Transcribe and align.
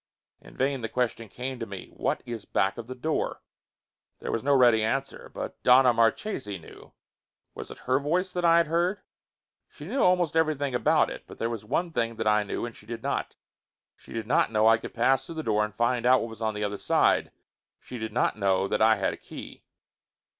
In 0.41 0.57
vain 0.57 0.81
the 0.81 0.89
question 0.89 1.29
came 1.29 1.59
to 1.59 1.67
me. 1.67 1.91
What 1.95 2.23
is 2.25 2.43
back 2.43 2.79
of 2.79 2.87
the 2.87 2.95
door? 2.95 3.43
There 4.19 4.31
was 4.31 4.43
no 4.43 4.55
ready 4.55 4.83
answer. 4.83 5.29
But, 5.31 5.61
Donna 5.61 5.93
Marchesi 5.93 6.57
knew! 6.59 6.93
Was 7.53 7.69
it 7.69 7.77
her 7.85 7.99
voice 7.99 8.33
that 8.33 8.43
I 8.43 8.57
had 8.57 8.65
heard? 8.65 9.01
She 9.69 9.85
knew 9.85 10.01
almost 10.01 10.35
everything 10.35 10.73
about 10.73 11.11
it, 11.11 11.25
but 11.27 11.37
there 11.37 11.51
was 11.51 11.63
one 11.63 11.91
thing 11.91 12.15
that 12.15 12.25
I 12.25 12.41
knew 12.41 12.65
and 12.65 12.75
she 12.75 12.87
did 12.87 13.03
not. 13.03 13.35
She 13.95 14.11
did 14.11 14.25
not 14.25 14.51
know 14.51 14.63
that 14.63 14.69
I 14.71 14.77
could 14.77 14.95
pass 14.95 15.23
through 15.27 15.35
the 15.35 15.43
door 15.43 15.63
and 15.63 15.75
find 15.75 16.03
out 16.03 16.19
what 16.21 16.29
was 16.31 16.41
on 16.41 16.55
the 16.55 16.63
other 16.63 16.79
side. 16.79 17.31
She 17.79 17.99
did 17.99 18.11
not 18.11 18.35
know 18.39 18.67
that 18.67 18.81
I 18.81 18.95
had 18.95 19.13
a 19.13 19.17
key. 19.17 19.65